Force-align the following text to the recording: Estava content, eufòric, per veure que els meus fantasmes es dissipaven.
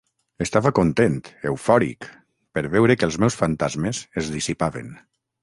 Estava 0.43 0.69
content, 0.77 1.19
eufòric, 1.49 2.07
per 2.59 2.65
veure 2.77 2.97
que 3.03 3.07
els 3.09 3.19
meus 3.25 3.39
fantasmes 3.43 4.01
es 4.25 4.33
dissipaven. 4.39 4.91